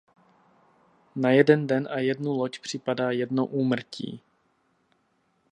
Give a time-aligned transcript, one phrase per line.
[1.15, 4.21] Na jeden den a jednu loď připadá jedno úmrtí.